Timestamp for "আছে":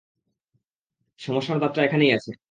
2.13-2.31